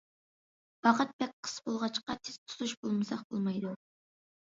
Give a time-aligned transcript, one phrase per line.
[0.85, 3.75] ۋاقىت بەك قىس بولغاچقا تېز تۇتۇش قىلمىساق بولمايدۇ.